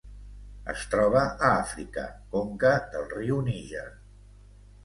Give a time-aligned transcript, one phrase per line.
[0.71, 3.89] Es troba a Àfrica: conca del riu Níger.